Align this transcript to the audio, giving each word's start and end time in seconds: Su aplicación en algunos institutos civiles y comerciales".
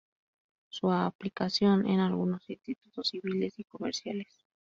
Su 0.69 0.91
aplicación 0.91 1.85
en 1.85 1.99
algunos 1.99 2.49
institutos 2.49 3.09
civiles 3.09 3.53
y 3.59 3.65
comerciales". 3.65 4.25